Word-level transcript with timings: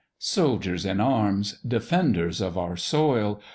Soldiers 0.17 0.83
in 0.83 0.99
arms! 0.99 1.59
Defenders 1.63 2.41
of 2.41 2.57
our 2.57 2.75
soil! 2.75 3.39